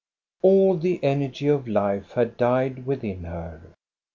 All 0.41 0.77
the 0.77 0.99
energy 1.03 1.47
of 1.47 1.67
life 1.67 2.13
had 2.13 2.35
died 2.35 2.87
within 2.87 3.25
her. 3.25 3.75